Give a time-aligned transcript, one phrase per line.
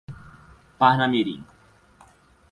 [0.79, 1.43] Parnamirim